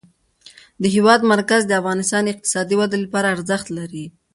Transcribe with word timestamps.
د 0.81 0.83
هېواد 0.95 1.21
مرکز 1.33 1.61
د 1.67 1.71
افغانستان 1.81 2.21
د 2.23 2.31
اقتصادي 2.33 2.75
ودې 2.77 2.97
لپاره 3.05 3.33
ارزښت 3.35 3.67
لري. 3.77 4.05